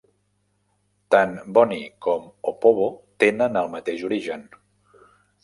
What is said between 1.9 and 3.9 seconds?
com Opobo tenen el